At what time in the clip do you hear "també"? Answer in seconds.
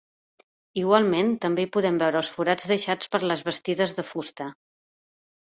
1.43-1.65